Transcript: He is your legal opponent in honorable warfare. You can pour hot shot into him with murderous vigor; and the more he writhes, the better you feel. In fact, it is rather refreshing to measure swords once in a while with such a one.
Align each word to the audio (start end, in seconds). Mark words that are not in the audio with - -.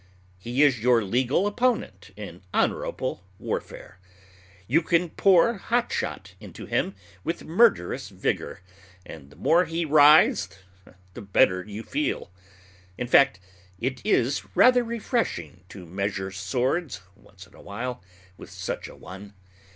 He 0.39 0.63
is 0.63 0.79
your 0.79 1.03
legal 1.03 1.45
opponent 1.45 2.09
in 2.15 2.41
honorable 2.55 3.23
warfare. 3.37 3.99
You 4.67 4.81
can 4.81 5.11
pour 5.11 5.59
hot 5.59 5.91
shot 5.91 6.33
into 6.39 6.65
him 6.65 6.95
with 7.23 7.43
murderous 7.43 8.09
vigor; 8.09 8.61
and 9.05 9.29
the 9.29 9.35
more 9.35 9.65
he 9.65 9.85
writhes, 9.85 10.49
the 11.13 11.21
better 11.21 11.63
you 11.63 11.83
feel. 11.83 12.31
In 12.97 13.05
fact, 13.05 13.39
it 13.77 14.03
is 14.03 14.41
rather 14.55 14.83
refreshing 14.83 15.65
to 15.69 15.85
measure 15.85 16.31
swords 16.31 17.01
once 17.15 17.45
in 17.45 17.53
a 17.53 17.61
while 17.61 18.01
with 18.37 18.49
such 18.49 18.87
a 18.87 18.95
one. 18.95 19.35